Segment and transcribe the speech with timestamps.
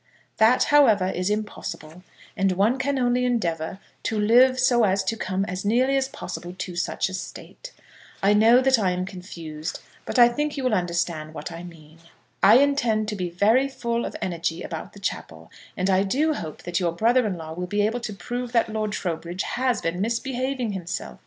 [0.37, 2.01] That, however, is impossible,
[2.35, 6.55] and one can only endeavour to live so as to come as nearly as possible
[6.57, 7.71] to such a state.
[8.23, 11.99] I know that I am confused; but I think you will understand what I mean.
[12.41, 16.63] I intend to be very full of energy about the chapel, and I do hope
[16.63, 20.01] that your brother in law will be able to prove that Lord Trowbridge has been
[20.01, 21.19] misbehaving himself.